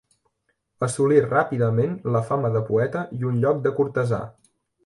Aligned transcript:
Assolí 0.87 1.19
ràpidament 1.25 1.93
la 2.15 2.23
fama 2.31 2.51
de 2.57 2.65
poeta 2.73 3.07
i 3.21 3.31
un 3.33 3.39
lloc 3.45 3.63
de 3.69 3.77
cortesà. 3.81 4.25